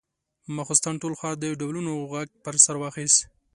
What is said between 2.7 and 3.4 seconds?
واخيست.